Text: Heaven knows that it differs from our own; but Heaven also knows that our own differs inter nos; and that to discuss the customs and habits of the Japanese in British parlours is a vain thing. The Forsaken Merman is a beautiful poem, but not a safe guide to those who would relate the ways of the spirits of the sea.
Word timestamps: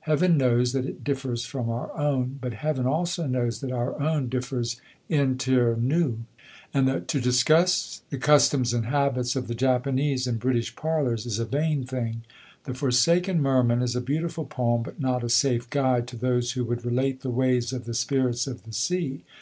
Heaven 0.00 0.38
knows 0.38 0.72
that 0.72 0.86
it 0.86 1.04
differs 1.04 1.44
from 1.44 1.68
our 1.68 1.94
own; 1.98 2.38
but 2.40 2.54
Heaven 2.54 2.86
also 2.86 3.26
knows 3.26 3.60
that 3.60 3.70
our 3.72 4.00
own 4.00 4.30
differs 4.30 4.80
inter 5.10 5.76
nos; 5.78 6.14
and 6.72 6.88
that 6.88 7.08
to 7.08 7.20
discuss 7.20 8.00
the 8.08 8.16
customs 8.16 8.72
and 8.72 8.86
habits 8.86 9.36
of 9.36 9.48
the 9.48 9.54
Japanese 9.54 10.26
in 10.26 10.38
British 10.38 10.74
parlours 10.76 11.26
is 11.26 11.38
a 11.38 11.44
vain 11.44 11.84
thing. 11.84 12.22
The 12.64 12.72
Forsaken 12.72 13.42
Merman 13.42 13.82
is 13.82 13.94
a 13.94 14.00
beautiful 14.00 14.46
poem, 14.46 14.82
but 14.82 14.98
not 14.98 15.22
a 15.22 15.28
safe 15.28 15.68
guide 15.68 16.08
to 16.08 16.16
those 16.16 16.52
who 16.52 16.64
would 16.64 16.86
relate 16.86 17.20
the 17.20 17.28
ways 17.28 17.74
of 17.74 17.84
the 17.84 17.92
spirits 17.92 18.46
of 18.46 18.62
the 18.62 18.72
sea. 18.72 19.24